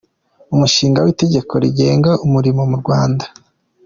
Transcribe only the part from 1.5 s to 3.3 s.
rigenga Umurimo mu Rwanda;